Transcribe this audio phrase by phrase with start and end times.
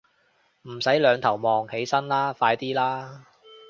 [0.63, 3.27] 唔使兩頭望，起身啦，快啲啦